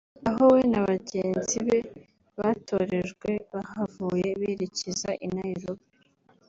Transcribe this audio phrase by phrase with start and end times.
[0.29, 1.77] Aho we na bagenzi be
[2.39, 5.85] batorejwe bahavuye berekeza i Nairobi